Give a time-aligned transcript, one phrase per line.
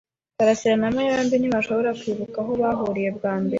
[0.37, 3.49] karasira na Mariya bombi ntibashoboraga kwibuka aho bahuriye bwa mbere.